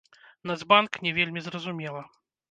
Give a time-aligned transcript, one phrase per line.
[0.51, 2.01] Нацбанк, не вельмі зразумела.